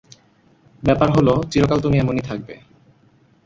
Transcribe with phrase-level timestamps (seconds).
[0.83, 2.55] ব্যাপার হলো, চিরকাল তুমি এমনই থাকবে।